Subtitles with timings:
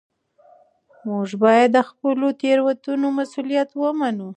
[1.07, 4.29] موږ باید د خپلو تېروتنو مسوولیت ومنو